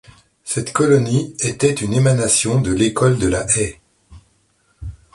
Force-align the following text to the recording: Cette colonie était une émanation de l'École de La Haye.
Cette 0.43 0.73
colonie 0.73 1.35
était 1.41 1.71
une 1.75 1.93
émanation 1.93 2.59
de 2.59 2.71
l'École 2.73 3.19
de 3.19 3.27
La 3.27 3.45
Haye. 3.55 3.75